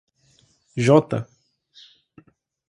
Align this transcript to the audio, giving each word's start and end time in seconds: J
J 0.83 1.27